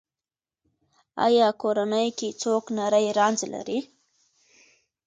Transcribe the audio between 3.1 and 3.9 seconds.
رنځ لري؟